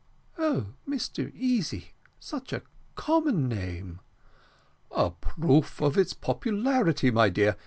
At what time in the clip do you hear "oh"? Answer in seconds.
0.39-0.65